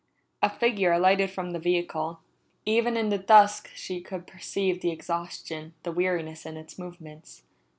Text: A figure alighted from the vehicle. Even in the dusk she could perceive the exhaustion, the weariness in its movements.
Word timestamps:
A 0.41 0.49
figure 0.49 0.91
alighted 0.91 1.29
from 1.29 1.51
the 1.51 1.59
vehicle. 1.59 2.21
Even 2.65 2.97
in 2.97 3.09
the 3.09 3.19
dusk 3.19 3.69
she 3.75 4.01
could 4.01 4.25
perceive 4.25 4.81
the 4.81 4.89
exhaustion, 4.89 5.75
the 5.83 5.91
weariness 5.91 6.43
in 6.43 6.57
its 6.57 6.79
movements. 6.79 7.43